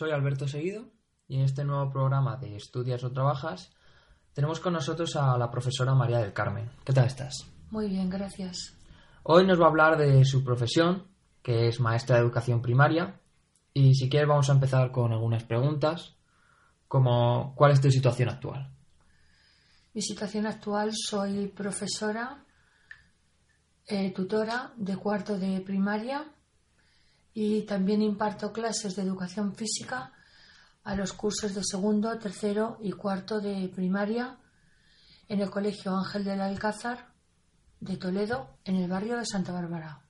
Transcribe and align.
soy 0.00 0.12
Alberto 0.12 0.48
Seguido 0.48 0.86
y 1.28 1.36
en 1.36 1.42
este 1.42 1.62
nuevo 1.62 1.90
programa 1.90 2.38
de 2.38 2.56
Estudias 2.56 3.04
o 3.04 3.12
Trabajas 3.12 3.70
tenemos 4.32 4.58
con 4.58 4.72
nosotros 4.72 5.14
a 5.14 5.36
la 5.36 5.50
profesora 5.50 5.94
María 5.94 6.20
del 6.20 6.32
Carmen. 6.32 6.70
¿Qué 6.86 6.94
tal 6.94 7.04
estás? 7.04 7.46
Muy 7.70 7.86
bien, 7.90 8.08
gracias. 8.08 8.78
Hoy 9.24 9.46
nos 9.46 9.60
va 9.60 9.66
a 9.66 9.68
hablar 9.68 9.98
de 9.98 10.24
su 10.24 10.42
profesión, 10.42 11.06
que 11.42 11.68
es 11.68 11.80
maestra 11.80 12.16
de 12.16 12.22
educación 12.22 12.62
primaria, 12.62 13.20
y 13.74 13.94
si 13.94 14.08
quieres 14.08 14.26
vamos 14.26 14.48
a 14.48 14.54
empezar 14.54 14.90
con 14.90 15.12
algunas 15.12 15.44
preguntas, 15.44 16.16
como 16.88 17.54
¿cuál 17.54 17.72
es 17.72 17.82
tu 17.82 17.90
situación 17.90 18.30
actual? 18.30 18.72
Mi 19.92 20.00
situación 20.00 20.46
actual 20.46 20.92
soy 20.94 21.48
profesora, 21.48 22.42
eh, 23.86 24.14
tutora 24.14 24.72
de 24.78 24.96
cuarto 24.96 25.38
de 25.38 25.60
primaria 25.60 26.24
y 27.42 27.62
también 27.62 28.02
imparto 28.02 28.52
clases 28.52 28.96
de 28.96 29.02
educación 29.02 29.54
física 29.54 30.12
a 30.84 30.94
los 30.94 31.14
cursos 31.14 31.54
de 31.54 31.64
segundo, 31.64 32.18
tercero 32.18 32.76
y 32.82 32.92
cuarto 32.92 33.40
de 33.40 33.66
primaria 33.74 34.36
en 35.26 35.40
el 35.40 35.48
Colegio 35.48 35.96
Ángel 35.96 36.22
del 36.22 36.42
Alcázar 36.42 37.14
de 37.80 37.96
Toledo, 37.96 38.58
en 38.66 38.76
el 38.76 38.90
barrio 38.90 39.16
de 39.16 39.24
Santa 39.24 39.52
Bárbara. 39.52 40.02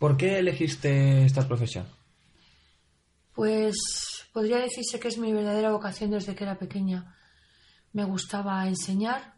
¿Por 0.00 0.16
qué 0.16 0.40
elegiste 0.40 1.24
esta 1.24 1.46
profesión? 1.46 1.86
Pues 3.32 3.76
podría 4.32 4.58
decirse 4.58 4.98
que 4.98 5.06
es 5.06 5.18
mi 5.18 5.32
verdadera 5.32 5.70
vocación 5.70 6.10
desde 6.10 6.34
que 6.34 6.42
era 6.42 6.58
pequeña. 6.58 7.14
Me 7.92 8.02
gustaba 8.02 8.66
enseñar 8.66 9.36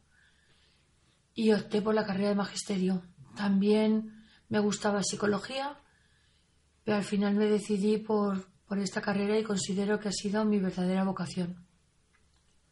y 1.34 1.53
opté 1.53 1.83
por 1.83 1.94
la 1.94 2.06
carrera 2.06 2.31
de 2.31 2.37
magisterio. 2.37 3.03
También 3.37 4.25
me 4.48 4.61
gustaba 4.61 5.03
psicología, 5.03 5.77
pero 6.91 6.98
al 6.98 7.05
final 7.05 7.36
me 7.36 7.46
decidí 7.46 7.98
por, 7.98 8.48
por 8.66 8.80
esta 8.80 9.00
carrera 9.00 9.38
y 9.38 9.44
considero 9.44 10.00
que 10.00 10.08
ha 10.08 10.12
sido 10.12 10.44
mi 10.44 10.58
verdadera 10.58 11.05
vocación. 11.05 11.64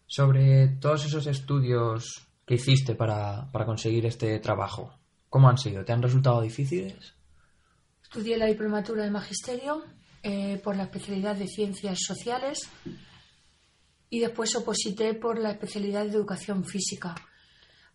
Sobre 0.09 0.67
todos 0.81 1.07
esos 1.07 1.29
estudios 1.29 2.27
que 2.45 2.55
hiciste 2.55 2.97
para, 2.97 3.49
para 3.53 3.65
conseguir 3.65 4.07
este 4.07 4.41
trabajo, 4.41 4.93
¿cómo 5.29 5.49
han 5.49 5.57
sido? 5.57 5.85
¿Te 5.85 5.93
han 5.93 6.03
resultado 6.03 6.41
difíciles? 6.41 7.15
Estudié 8.03 8.37
la 8.39 8.47
diplomatura 8.47 9.05
de 9.05 9.11
magisterio 9.13 9.85
eh, 10.25 10.61
por 10.65 10.75
la 10.75 10.83
especialidad 10.83 11.37
de 11.37 11.47
ciencias 11.47 12.01
sociales 12.05 12.69
y 14.11 14.19
después 14.19 14.57
oposité 14.57 15.15
por 15.15 15.39
la 15.39 15.53
especialidad 15.53 16.03
de 16.03 16.11
educación 16.11 16.65
física. 16.65 17.15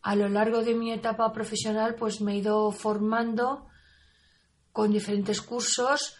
A 0.01 0.15
lo 0.15 0.29
largo 0.29 0.63
de 0.63 0.73
mi 0.73 0.93
etapa 0.93 1.33
profesional, 1.33 1.95
pues 1.95 2.21
me 2.21 2.31
he 2.31 2.37
ido 2.37 2.71
formando 2.71 3.67
con 4.73 4.91
diferentes 4.91 5.41
cursos, 5.41 6.17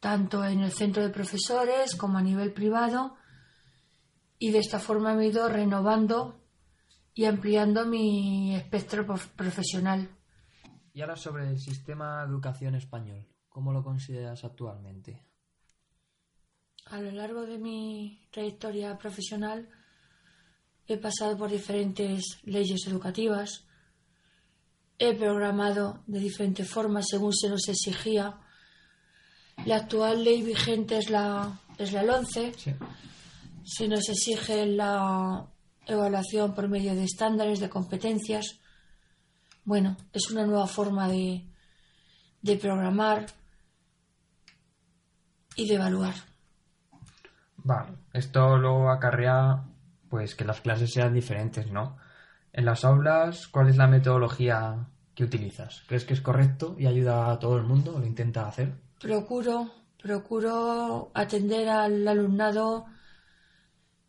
tanto 0.00 0.44
en 0.44 0.60
el 0.60 0.72
centro 0.72 1.04
de 1.04 1.10
profesores 1.10 1.94
como 1.94 2.18
a 2.18 2.22
nivel 2.22 2.52
privado, 2.52 3.16
y 4.38 4.50
de 4.50 4.58
esta 4.58 4.80
forma 4.80 5.14
me 5.14 5.24
he 5.24 5.28
ido 5.28 5.48
renovando 5.48 6.40
y 7.14 7.26
ampliando 7.26 7.86
mi 7.86 8.56
espectro 8.56 9.06
prof- 9.06 9.28
profesional. 9.36 10.08
Y 10.92 11.02
ahora 11.02 11.14
sobre 11.14 11.48
el 11.48 11.60
sistema 11.60 12.22
de 12.24 12.30
educación 12.30 12.74
español, 12.74 13.28
¿cómo 13.48 13.72
lo 13.72 13.84
consideras 13.84 14.42
actualmente? 14.44 15.24
A 16.86 17.00
lo 17.00 17.12
largo 17.12 17.42
de 17.46 17.58
mi 17.58 18.26
trayectoria 18.32 18.98
profesional 18.98 19.68
he 20.88 20.96
pasado 20.96 21.38
por 21.38 21.50
diferentes 21.50 22.40
leyes 22.42 22.86
educativas, 22.88 23.66
he 24.98 25.14
programado 25.14 26.02
de 26.06 26.20
diferentes 26.20 26.68
formas 26.68 27.06
según 27.08 27.32
se 27.32 27.48
nos 27.48 27.68
exigía. 27.68 28.38
La 29.66 29.76
actual 29.76 30.24
ley 30.24 30.42
vigente 30.42 30.98
es 30.98 31.10
la, 31.10 31.60
es 31.78 31.92
la 31.92 32.02
LONCE. 32.02 32.52
Sí. 32.56 32.74
Se 33.64 33.88
nos 33.88 34.08
exige 34.08 34.66
la 34.66 35.46
evaluación 35.86 36.54
por 36.54 36.68
medio 36.68 36.94
de 36.94 37.04
estándares 37.04 37.60
de 37.60 37.70
competencias. 37.70 38.58
Bueno, 39.64 39.96
es 40.12 40.30
una 40.30 40.46
nueva 40.46 40.66
forma 40.66 41.08
de, 41.08 41.44
de 42.40 42.56
programar 42.56 43.26
y 45.56 45.68
de 45.68 45.74
evaluar. 45.74 46.14
Vale, 47.56 47.96
esto 48.12 48.56
luego 48.58 48.90
acarrea 48.90 49.64
pues 50.08 50.34
que 50.34 50.44
las 50.44 50.60
clases 50.60 50.92
sean 50.92 51.14
diferentes, 51.14 51.70
¿no? 51.70 51.96
En 52.52 52.66
las 52.66 52.84
aulas, 52.84 53.48
¿cuál 53.48 53.68
es 53.68 53.76
la 53.76 53.86
metodología 53.86 54.86
que 55.14 55.24
utilizas? 55.24 55.82
¿Crees 55.86 56.04
que 56.04 56.14
es 56.14 56.20
correcto 56.20 56.76
y 56.78 56.86
ayuda 56.86 57.30
a 57.30 57.38
todo 57.38 57.56
el 57.56 57.64
mundo 57.64 57.94
o 57.96 57.98
lo 57.98 58.06
intenta 58.06 58.46
hacer? 58.46 58.74
Procuro, 59.00 59.72
procuro 60.00 61.10
atender 61.14 61.68
al 61.68 62.06
alumnado 62.06 62.86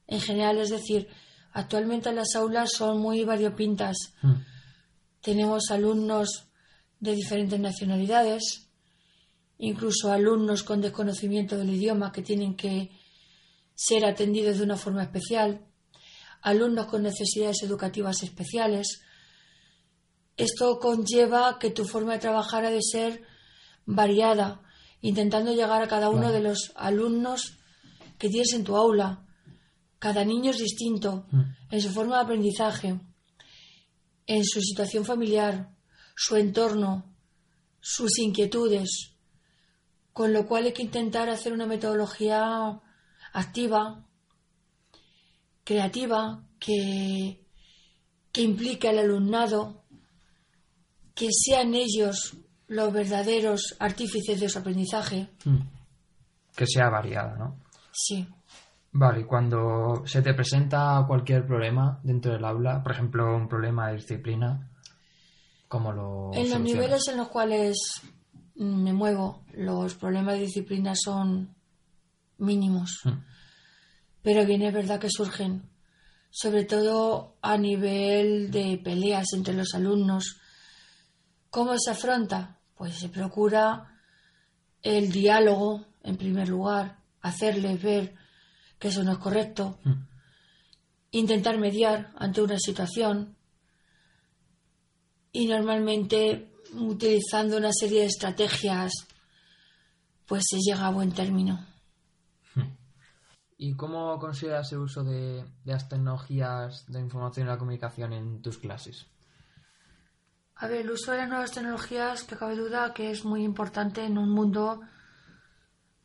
en 0.08 0.20
general, 0.20 0.58
es 0.58 0.70
decir, 0.70 1.08
actualmente 1.54 2.12
las 2.12 2.36
aulas 2.36 2.72
son 2.72 3.00
muy 3.00 3.24
variopintas. 3.24 3.96
Hmm. 4.22 4.44
Tenemos 5.22 5.72
alumnos 5.72 6.50
de 7.00 7.16
diferentes 7.16 7.60
nacionalidades, 7.60 8.70
incluso 9.58 10.12
alumnos 10.12 10.64
con 10.64 10.82
desconocimiento 10.82 11.58
del 11.58 11.70
idioma 11.70 12.12
que 12.12 12.22
tienen 12.22 12.56
que 12.56 12.92
ser 13.74 14.06
atendidos 14.06 14.58
de 14.58 14.66
una 14.66 14.78
forma 14.78 15.04
especial, 15.04 15.66
alumnos 16.44 16.88
con 16.88 17.02
necesidades 17.04 17.64
educativas 17.64 18.22
especiales. 18.22 19.02
Esto 20.38 20.78
conlleva 20.80 21.58
que 21.58 21.72
tu 21.72 21.86
forma 21.86 22.14
de 22.14 22.20
trabajar 22.20 22.66
ha 22.66 22.70
de 22.70 22.82
ser 22.82 23.24
variada, 23.86 24.62
intentando 25.02 25.54
llegar 25.54 25.82
a 25.82 25.88
cada 25.88 26.10
uno 26.10 26.32
de 26.32 26.42
los 26.42 26.72
alumnos 26.76 27.58
que 28.18 28.30
tienes 28.30 28.54
en 28.54 28.64
tu 28.64 28.76
aula. 28.76 29.26
Cada 30.00 30.26
niño 30.26 30.52
es 30.52 30.58
distinto 30.58 31.28
en 31.72 31.82
su 31.82 31.90
forma 31.90 32.18
de 32.18 32.24
aprendizaje, 32.24 33.00
en 34.28 34.44
su 34.44 34.62
situación 34.62 35.06
familiar, 35.06 35.70
su 36.16 36.36
entorno, 36.36 37.16
sus 37.80 38.20
inquietudes, 38.20 39.16
con 40.12 40.34
lo 40.34 40.46
cual 40.46 40.66
hay 40.66 40.74
que 40.74 40.84
intentar 40.84 41.30
hacer 41.30 41.54
una 41.54 41.66
metodología 41.66 42.82
activa, 43.32 44.06
creativa, 45.64 46.44
que, 46.60 47.46
que 48.32 48.42
implique 48.42 48.90
al 48.90 49.00
alumnado, 49.00 49.84
que 51.16 51.30
sean 51.32 51.76
ellos 51.76 52.38
los 52.68 52.92
verdaderos 52.92 53.76
artífices 53.80 54.40
de 54.40 54.50
su 54.50 54.60
aprendizaje. 54.60 55.30
Hmm. 55.46 55.60
Que 56.56 56.66
sea 56.68 56.90
variada, 56.90 57.36
¿no? 57.36 57.60
Sí. 57.92 58.28
Vale, 58.92 59.22
y 59.22 59.24
cuando 59.26 60.04
se 60.06 60.22
te 60.22 60.34
presenta 60.34 61.04
cualquier 61.08 61.46
problema 61.46 62.00
dentro 62.04 62.32
del 62.32 62.46
aula, 62.46 62.82
por 62.84 62.92
ejemplo, 62.92 63.36
un 63.36 63.48
problema 63.48 63.88
de 63.88 63.96
disciplina, 63.96 64.70
¿cómo 65.68 65.92
lo 65.92 66.32
En 66.34 66.50
los 66.50 66.60
niveles 66.60 67.08
en 67.08 67.18
los 67.18 67.28
cuales 67.30 67.76
mm, 68.56 68.84
me 68.84 68.94
muevo, 68.94 69.44
los 69.54 69.96
problemas 69.96 70.36
de 70.36 70.42
disciplina 70.42 70.94
son 70.96 71.56
mínimos. 72.38 73.02
Hmm. 73.04 73.24
Pero 74.24 74.46
bien 74.46 74.62
es 74.64 74.74
verdad 74.74 75.00
que 75.00 75.10
surgen, 75.10 75.70
sobre 76.32 76.64
todo 76.64 77.36
a 77.42 77.58
nivel 77.58 78.50
de 78.50 78.80
peleas 78.84 79.34
entre 79.34 79.54
los 79.54 79.74
alumnos. 79.76 80.38
¿Cómo 81.50 81.78
se 81.78 81.92
afronta? 81.92 82.60
Pues 82.76 82.96
se 82.96 83.10
procura 83.10 84.00
el 84.82 85.12
diálogo, 85.12 85.86
en 86.04 86.18
primer 86.18 86.50
lugar, 86.50 86.98
hacerles 87.22 87.82
ver 87.82 88.16
que 88.80 88.88
eso 88.88 89.04
no 89.04 89.12
es 89.14 89.18
correcto, 89.20 89.80
Mm. 89.84 90.08
intentar 91.12 91.58
mediar 91.60 92.12
ante 92.18 92.42
una 92.42 92.58
situación 92.58 93.36
y 95.32 95.48
normalmente 95.48 96.52
utilizando 96.74 97.58
una 97.58 97.72
serie 97.72 98.02
de 98.02 98.08
estrategias 98.08 98.92
pues 100.26 100.44
se 100.50 100.58
llega 100.58 100.88
a 100.88 100.92
buen 100.92 101.12
término. 101.12 101.73
¿Y 103.64 103.76
cómo 103.76 104.20
consideras 104.20 104.70
el 104.74 104.80
uso 104.80 105.06
de, 105.06 105.46
de 105.64 105.72
las 105.72 105.88
tecnologías 105.88 106.84
de 106.92 107.00
información 107.00 107.48
y 107.48 107.50
la 107.50 107.58
comunicación 107.58 108.12
en 108.12 108.42
tus 108.42 108.58
clases? 108.58 109.08
A 110.56 110.68
ver, 110.68 110.82
el 110.82 110.92
uso 110.92 111.14
de 111.14 111.20
las 111.20 111.30
nuevas 111.30 111.54
tecnologías, 111.54 112.26
que 112.26 112.36
cabe 112.36 112.58
duda 112.58 112.94
que 112.94 113.10
es 113.10 113.24
muy 113.24 113.42
importante 113.42 114.04
en 114.04 114.18
un 114.18 114.32
mundo 114.32 114.82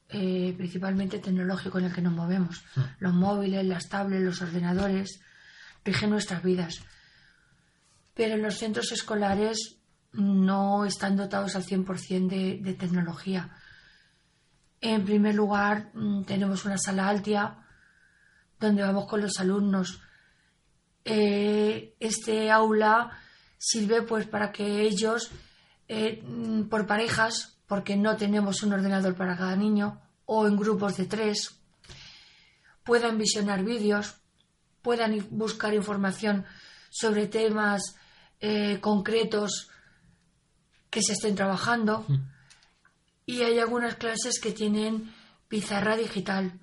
eh, 0.09 0.55
principalmente 0.57 1.19
tecnológico 1.19 1.81
en 1.81 1.87
el 1.87 1.93
que 1.93 2.01
nos 2.01 2.13
movemos. 2.13 2.65
Los 3.01 3.13
móviles, 3.13 3.67
las 3.67 3.89
tablets, 3.89 4.23
los 4.23 4.41
ordenadores 4.41 5.21
rigen 5.85 6.11
nuestras 6.11 6.45
vidas. 6.45 6.81
Pero 8.15 8.37
en 8.37 8.43
los 8.43 8.55
centros 8.55 8.93
escolares 8.93 9.81
no 10.13 10.85
están 10.85 11.17
dotados 11.17 11.57
al 11.57 11.65
100% 11.65 12.29
de, 12.29 12.61
de 12.63 12.75
tecnología. 12.75 13.51
En 14.81 15.05
primer 15.05 15.35
lugar, 15.35 15.91
mm, 15.95 16.23
tenemos 16.25 16.65
una 16.65 16.79
sala 16.79 17.09
altia 17.09 17.57
donde 18.61 18.83
vamos 18.83 19.07
con 19.07 19.21
los 19.21 19.39
alumnos. 19.39 20.01
Eh, 21.05 21.95
este 22.01 22.51
aula 22.51 23.11
sirve 23.57 24.03
pues 24.03 24.27
para 24.27 24.53
que 24.53 24.83
ellos, 24.83 25.31
eh, 25.89 26.23
mm, 26.25 26.69
por 26.69 26.87
parejas, 26.87 27.59
porque 27.67 27.97
no 27.97 28.17
tenemos 28.17 28.63
un 28.63 28.73
ordenador 28.73 29.15
para 29.15 29.37
cada 29.37 29.57
niño, 29.57 30.01
o 30.27 30.47
en 30.47 30.57
grupos 30.57 30.97
de 30.97 31.07
tres, 31.07 31.61
puedan 32.85 33.19
visionar 33.19 33.65
vídeos, 33.65 34.17
puedan 34.83 35.27
buscar 35.31 35.75
información 35.75 36.45
sobre 36.91 37.27
temas 37.27 37.97
eh, 38.41 38.79
concretos 38.81 39.69
que 40.91 41.03
se 41.03 41.13
estén 41.13 41.35
trabajando. 41.35 42.07
Y 43.29 43.43
hay 43.43 43.59
algunas 43.59 43.97
clases 43.97 44.41
que 44.41 44.53
tienen 44.53 45.13
pizarra 45.49 45.97
digital. 45.99 46.59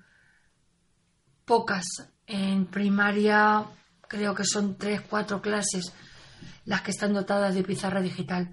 Pocas. 1.44 1.86
En 2.26 2.66
primaria 2.66 3.64
creo 4.08 4.34
que 4.34 4.44
son 4.44 4.76
tres, 4.76 5.00
cuatro 5.00 5.40
clases 5.40 5.92
las 6.64 6.82
que 6.82 6.90
están 6.90 7.14
dotadas 7.14 7.54
de 7.54 7.62
pizarra 7.62 8.00
digital. 8.00 8.52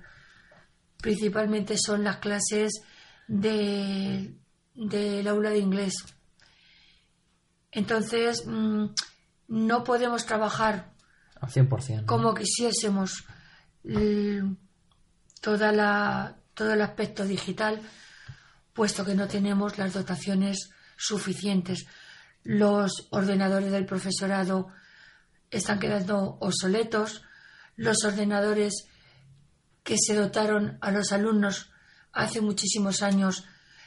Principalmente 1.01 1.75
son 1.83 2.03
las 2.03 2.17
clases 2.17 2.71
de- 3.27 4.35
del 4.75 5.27
aula 5.27 5.49
de 5.49 5.57
inglés. 5.57 5.93
Entonces, 7.71 8.43
mm, 8.45 8.85
no 9.47 9.83
podemos 9.83 10.25
trabajar 10.27 10.93
Al 11.41 11.49
100%. 11.49 12.01
¿no? 12.01 12.05
como 12.07 12.35
quisiésemos 12.35 13.25
toda 15.41 15.71
la, 15.71 16.37
todo 16.53 16.73
el 16.73 16.81
aspecto 16.81 17.25
digital, 17.25 17.81
puesto 18.73 19.05
que 19.05 19.15
no 19.15 19.27
tenemos 19.27 19.77
las 19.77 19.93
dotaciones 19.93 20.69
suficientes. 20.97 21.85
Los 22.43 23.07
ordenadores 23.11 23.71
del 23.71 23.85
profesorado 23.85 24.67
están 25.49 25.79
quedando 25.79 26.37
obsoletos, 26.39 27.23
los 27.75 28.03
ordenadores 28.03 28.87
que 29.83 29.95
se 29.97 30.15
dotaron 30.15 30.77
a 30.81 30.91
los 30.91 31.11
alumnos 31.11 31.71
hace 32.11 32.41
muchísimos 32.41 33.01
años, 33.01 33.45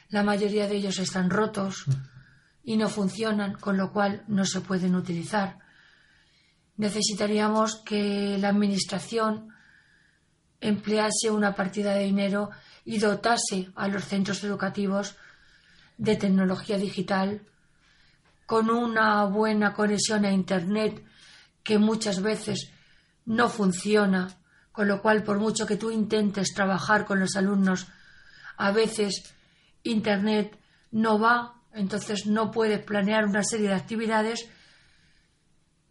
la 0.09 0.23
mayoría 0.23 0.67
de 0.67 0.75
ellos 0.75 0.99
están 0.99 1.29
rotos 1.29 1.85
y 2.63 2.77
no 2.77 2.89
funcionan, 2.89 3.53
con 3.53 3.77
lo 3.77 3.91
cual 3.91 4.23
no 4.27 4.45
se 4.45 4.61
pueden 4.61 4.95
utilizar 4.95 5.57
necesitaríamos 6.77 7.81
que 7.83 8.37
la 8.37 8.49
Administración 8.49 9.49
emplease 10.61 11.29
una 11.29 11.55
partida 11.55 11.93
de 11.93 12.03
dinero 12.03 12.49
y 12.85 12.99
dotase 12.99 13.69
a 13.75 13.87
los 13.87 14.05
centros 14.05 14.43
educativos 14.43 15.15
de 15.97 16.15
tecnología 16.15 16.77
digital 16.77 17.41
con 18.45 18.69
una 18.69 19.25
buena 19.25 19.73
conexión 19.73 20.25
a 20.25 20.31
Internet 20.31 21.03
que 21.63 21.77
muchas 21.77 22.21
veces 22.21 22.71
no 23.25 23.49
funciona, 23.49 24.37
con 24.71 24.87
lo 24.87 25.01
cual 25.01 25.23
por 25.23 25.37
mucho 25.37 25.67
que 25.67 25.75
tú 25.75 25.91
intentes 25.91 26.53
trabajar 26.53 27.05
con 27.05 27.19
los 27.19 27.35
alumnos, 27.35 27.87
a 28.55 28.71
veces 28.71 29.35
Internet 29.83 30.57
no 30.91 31.19
va, 31.19 31.55
entonces 31.73 32.25
no 32.25 32.51
puedes 32.51 32.83
planear 32.83 33.25
una 33.25 33.43
serie 33.43 33.67
de 33.67 33.75
actividades 33.75 34.49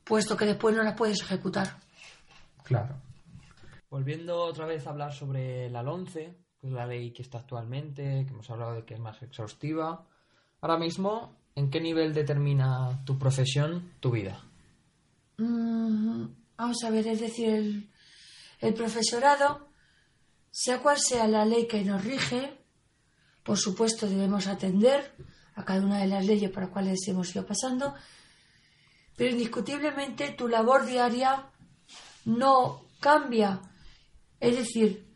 puesto 0.04 0.36
que 0.36 0.46
después 0.46 0.74
no 0.74 0.82
las 0.82 0.96
puedes 0.96 1.20
ejecutar. 1.20 1.76
Claro. 2.62 3.05
Volviendo 3.90 4.42
otra 4.42 4.66
vez 4.66 4.86
a 4.86 4.90
hablar 4.90 5.12
sobre 5.12 5.70
la 5.70 5.82
LONCE, 5.82 6.36
que 6.58 6.66
es 6.66 6.72
la 6.72 6.86
ley 6.86 7.12
que 7.12 7.22
está 7.22 7.38
actualmente, 7.38 8.24
que 8.26 8.32
hemos 8.32 8.50
hablado 8.50 8.74
de 8.74 8.84
que 8.84 8.94
es 8.94 9.00
más 9.00 9.22
exhaustiva. 9.22 10.06
Ahora 10.60 10.78
mismo, 10.78 11.36
¿en 11.54 11.70
qué 11.70 11.80
nivel 11.80 12.12
determina 12.12 13.04
tu 13.04 13.18
profesión 13.18 13.92
tu 14.00 14.10
vida? 14.10 14.42
Mm, 15.38 16.26
vamos 16.56 16.84
a 16.84 16.90
ver, 16.90 17.06
es 17.06 17.20
decir, 17.20 17.48
el, 17.48 17.90
el 18.60 18.74
profesorado, 18.74 19.68
sea 20.50 20.80
cual 20.80 20.98
sea 20.98 21.28
la 21.28 21.44
ley 21.44 21.66
que 21.66 21.84
nos 21.84 22.04
rige, 22.04 22.58
por 23.42 23.58
supuesto 23.58 24.08
debemos 24.08 24.48
atender 24.48 25.14
a 25.54 25.64
cada 25.64 25.80
una 25.80 25.98
de 25.98 26.08
las 26.08 26.26
leyes 26.26 26.50
por 26.50 26.64
las 26.64 26.72
cuales 26.72 26.98
hemos 27.06 27.34
ido 27.34 27.46
pasando, 27.46 27.94
pero 29.16 29.30
indiscutiblemente 29.30 30.32
tu 30.32 30.48
labor 30.48 30.84
diaria 30.84 31.50
no 32.24 32.82
cambia. 33.00 33.60
Es 34.40 34.56
decir, 34.56 35.06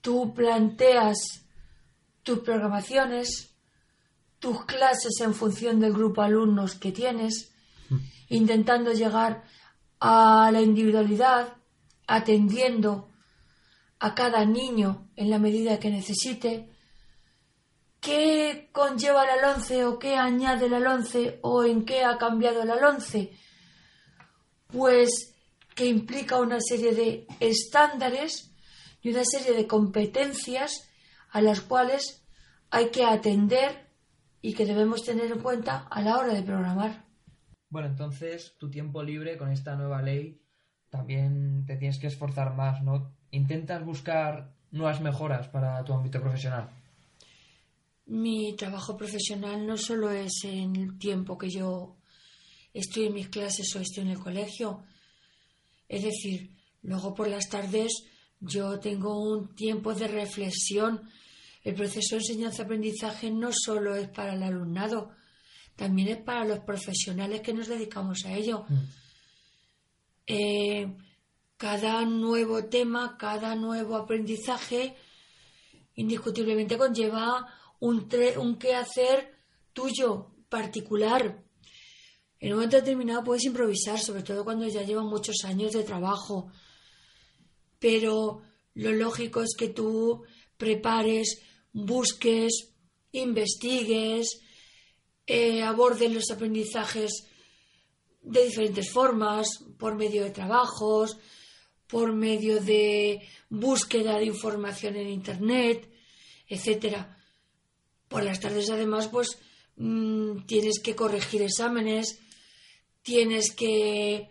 tú 0.00 0.32
planteas 0.34 1.44
tus 2.22 2.40
programaciones, 2.40 3.54
tus 4.38 4.64
clases 4.64 5.20
en 5.20 5.34
función 5.34 5.80
del 5.80 5.92
grupo 5.92 6.22
de 6.22 6.28
alumnos 6.28 6.74
que 6.74 6.92
tienes, 6.92 7.52
intentando 8.28 8.92
llegar 8.92 9.44
a 9.98 10.50
la 10.52 10.62
individualidad, 10.62 11.56
atendiendo 12.06 13.10
a 13.98 14.14
cada 14.14 14.44
niño 14.44 15.10
en 15.16 15.30
la 15.30 15.38
medida 15.38 15.78
que 15.78 15.90
necesite. 15.90 16.70
¿Qué 18.00 18.70
conlleva 18.72 19.24
el 19.24 19.44
alonce 19.44 19.84
o 19.84 19.98
qué 19.98 20.16
añade 20.16 20.66
el 20.66 20.74
alonce 20.74 21.38
o 21.42 21.64
en 21.64 21.84
qué 21.84 22.02
ha 22.02 22.16
cambiado 22.16 22.62
el 22.62 22.70
alonce? 22.70 23.36
Pues 24.68 25.34
que 25.74 25.86
implica 25.86 26.40
una 26.40 26.60
serie 26.60 26.94
de 26.94 27.26
estándares 27.40 28.49
y 29.02 29.10
una 29.10 29.24
serie 29.24 29.54
de 29.54 29.66
competencias 29.66 30.88
a 31.30 31.40
las 31.40 31.60
cuales 31.60 32.24
hay 32.70 32.90
que 32.90 33.04
atender 33.04 33.88
y 34.42 34.54
que 34.54 34.66
debemos 34.66 35.02
tener 35.02 35.30
en 35.30 35.40
cuenta 35.40 35.86
a 35.90 36.02
la 36.02 36.18
hora 36.18 36.34
de 36.34 36.42
programar. 36.42 37.04
Bueno, 37.68 37.88
entonces 37.88 38.56
tu 38.58 38.70
tiempo 38.70 39.02
libre 39.02 39.36
con 39.36 39.50
esta 39.50 39.76
nueva 39.76 40.02
ley 40.02 40.40
también 40.88 41.64
te 41.66 41.76
tienes 41.76 41.98
que 41.98 42.08
esforzar 42.08 42.54
más, 42.54 42.82
¿no? 42.82 43.14
Intentas 43.30 43.84
buscar 43.84 44.54
nuevas 44.72 45.00
mejoras 45.00 45.48
para 45.48 45.82
tu 45.84 45.92
ámbito 45.92 46.20
profesional. 46.20 46.68
Mi 48.06 48.56
trabajo 48.56 48.96
profesional 48.96 49.64
no 49.66 49.76
solo 49.76 50.10
es 50.10 50.32
en 50.44 50.74
el 50.74 50.98
tiempo 50.98 51.38
que 51.38 51.48
yo 51.48 51.96
estoy 52.74 53.06
en 53.06 53.14
mis 53.14 53.28
clases 53.28 53.74
o 53.76 53.80
estoy 53.80 54.02
en 54.04 54.10
el 54.10 54.18
colegio. 54.18 54.82
Es 55.88 56.02
decir, 56.02 56.56
luego 56.82 57.14
por 57.14 57.28
las 57.28 57.48
tardes 57.48 57.92
yo 58.40 58.80
tengo 58.80 59.20
un 59.20 59.54
tiempo 59.54 59.94
de 59.94 60.08
reflexión. 60.08 61.08
El 61.62 61.74
proceso 61.74 62.16
de 62.16 62.22
enseñanza-aprendizaje 62.22 63.30
no 63.30 63.50
solo 63.52 63.94
es 63.94 64.08
para 64.08 64.34
el 64.34 64.42
alumnado, 64.42 65.10
también 65.76 66.08
es 66.08 66.16
para 66.18 66.44
los 66.44 66.60
profesionales 66.60 67.42
que 67.42 67.52
nos 67.52 67.68
dedicamos 67.68 68.24
a 68.24 68.32
ello. 68.34 68.64
Eh, 70.26 70.96
cada 71.56 72.04
nuevo 72.04 72.64
tema, 72.64 73.16
cada 73.18 73.54
nuevo 73.54 73.96
aprendizaje, 73.96 74.96
indiscutiblemente 75.96 76.78
conlleva 76.78 77.46
un, 77.80 78.08
tre- 78.08 78.38
un 78.38 78.56
quehacer 78.56 79.36
tuyo, 79.72 80.30
particular. 80.48 81.42
En 82.38 82.52
un 82.52 82.56
momento 82.56 82.76
determinado 82.76 83.22
puedes 83.22 83.44
improvisar, 83.44 83.98
sobre 83.98 84.22
todo 84.22 84.44
cuando 84.44 84.66
ya 84.66 84.82
llevan 84.82 85.06
muchos 85.06 85.44
años 85.44 85.72
de 85.72 85.82
trabajo. 85.82 86.50
Pero 87.80 88.42
lo 88.74 88.92
lógico 88.92 89.42
es 89.42 89.56
que 89.58 89.68
tú 89.68 90.22
prepares, 90.56 91.42
busques, 91.72 92.52
investigues, 93.10 94.40
eh, 95.26 95.62
abordes 95.62 96.12
los 96.12 96.30
aprendizajes 96.30 97.26
de 98.22 98.44
diferentes 98.44 98.90
formas, 98.90 99.48
por 99.78 99.96
medio 99.96 100.22
de 100.24 100.30
trabajos, 100.30 101.16
por 101.86 102.12
medio 102.12 102.60
de 102.60 103.26
búsqueda 103.48 104.18
de 104.18 104.26
información 104.26 104.96
en 104.96 105.08
Internet, 105.08 105.90
etcétera. 106.46 107.16
Por 108.08 108.22
las 108.22 108.40
tardes, 108.40 108.70
además, 108.70 109.08
pues 109.08 109.38
mm, 109.76 110.46
tienes 110.46 110.80
que 110.80 110.94
corregir 110.94 111.42
exámenes, 111.42 112.20
tienes 113.02 113.52
que 113.54 114.28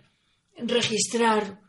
registrar 0.57 1.68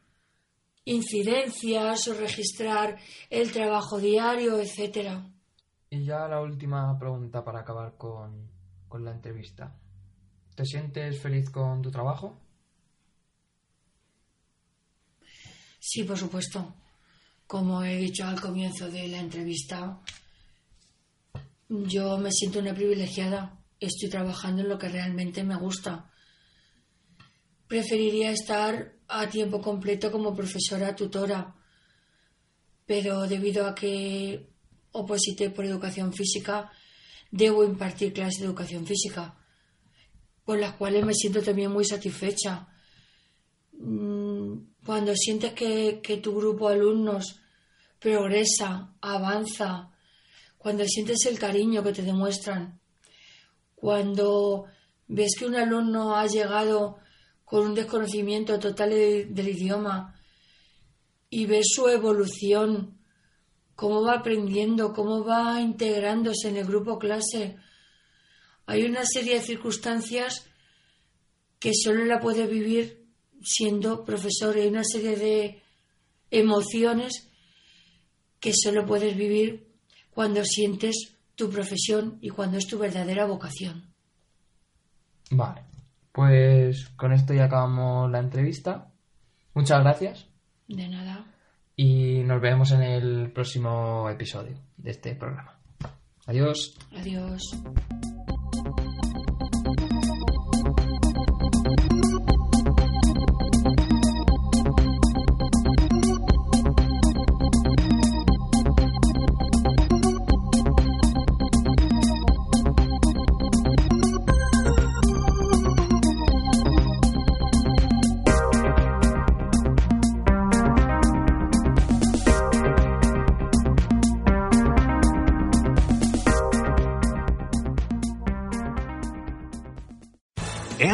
incidencias 0.91 2.09
o 2.09 2.15
registrar 2.15 2.99
el 3.31 3.53
trabajo 3.53 3.99
diario, 3.99 4.59
etcétera. 4.59 5.25
Y 5.89 6.05
ya 6.05 6.27
la 6.29 6.41
última 6.41 6.99
pregunta 6.99 7.45
para 7.45 7.61
acabar 7.61 7.97
con, 7.97 8.49
con 8.89 9.05
la 9.05 9.13
entrevista. 9.13 9.75
¿Te 10.55 10.65
sientes 10.65 11.21
feliz 11.21 11.51
con 11.51 11.81
tu 11.81 11.91
trabajo? 11.91 12.39
Sí, 15.79 16.05
por 16.05 16.19
supuesto. 16.19 16.75
Como 17.47 17.83
he 17.83 17.97
dicho 17.97 18.25
al 18.25 18.41
comienzo 18.41 18.91
de 18.91 19.09
la 19.09 19.19
entrevista, 19.19 20.01
yo 21.69 22.19
me 22.19 22.31
siento 22.31 22.59
una 22.59 22.75
privilegiada. 22.75 23.59
Estoy 23.79 24.11
trabajando 24.11 24.63
en 24.63 24.69
lo 24.69 24.79
que 24.79 24.89
realmente 24.89 25.43
me 25.43 25.57
gusta. 25.57 26.11
Preferiría 27.67 28.31
estar 28.31 29.00
a 29.11 29.29
tiempo 29.29 29.61
completo 29.61 30.11
como 30.11 30.35
profesora 30.35 30.95
tutora, 30.95 31.55
pero 32.87 33.27
debido 33.27 33.67
a 33.67 33.75
que 33.75 34.47
oposité 34.93 35.51
por 35.51 35.65
educación 35.65 36.13
física, 36.13 36.71
debo 37.31 37.65
impartir 37.65 38.13
clases 38.13 38.41
de 38.41 38.47
educación 38.47 38.87
física, 38.87 39.37
con 40.45 40.61
las 40.61 40.75
cuales 40.75 41.05
me 41.05 41.15
siento 41.15 41.43
también 41.43 41.71
muy 41.71 41.85
satisfecha. 41.85 42.69
Mm, 43.73 44.55
cuando 44.85 45.15
sientes 45.15 45.53
que, 45.53 46.01
que 46.03 46.17
tu 46.19 46.35
grupo 46.35 46.69
de 46.69 46.77
alumnos 46.77 47.41
progresa, 47.99 48.95
avanza, 49.01 49.91
cuando 50.59 50.85
sientes 50.87 51.27
el 51.27 51.39
cariño 51.39 51.83
que 51.83 51.93
te 51.93 52.03
demuestran, 52.03 52.81
cuando 53.75 54.67
ves 55.07 55.35
que 55.39 55.47
un 55.47 55.57
alumno 55.57 56.17
ha 56.17 56.27
llegado 56.27 56.99
con 57.51 57.67
un 57.67 57.75
desconocimiento 57.75 58.61
total 58.61 58.91
del 58.91 59.49
idioma 59.49 60.15
y 61.31 61.47
ves 61.47 61.67
su 61.75 61.89
evolución, 61.89 62.97
cómo 63.75 64.05
va 64.05 64.19
aprendiendo, 64.19 64.93
cómo 64.93 65.25
va 65.25 65.61
integrándose 65.61 66.49
en 66.49 66.59
el 66.59 66.67
grupo 66.67 67.01
clase. 67.01 67.57
Hay 68.67 68.85
una 68.85 69.05
serie 69.05 69.35
de 69.35 69.43
circunstancias 69.43 70.47
que 71.59 71.73
solo 71.75 72.05
la 72.05 72.21
puedes 72.21 72.49
vivir 72.49 73.05
siendo 73.43 74.05
profesor. 74.05 74.55
Hay 74.55 74.69
una 74.69 74.85
serie 74.85 75.17
de 75.17 75.63
emociones 76.31 77.33
que 78.39 78.53
solo 78.55 78.87
puedes 78.87 79.17
vivir 79.17 79.67
cuando 80.13 80.45
sientes 80.45 81.17
tu 81.35 81.51
profesión 81.51 82.17
y 82.21 82.29
cuando 82.29 82.59
es 82.59 82.69
tu 82.69 82.79
verdadera 82.79 83.27
vocación. 83.27 83.93
Vale, 85.33 85.65
pues 86.13 86.89
con 86.97 87.13
esto 87.13 87.35
ya 87.35 87.45
acabamos 87.45 88.11
la 88.11 88.19
entrevista. 88.19 88.91
Muchas 89.55 89.81
gracias. 89.81 90.27
De 90.69 90.89
nada. 90.89 91.27
Y 91.77 92.23
nos 92.25 92.41
vemos 92.41 92.73
en 92.73 92.83
el 92.83 93.33
próximo 93.33 94.09
episodio 94.09 94.57
de 94.77 94.91
este 94.91 95.15
programa. 95.15 95.59
Adiós. 96.27 96.77
Adiós. 96.93 97.43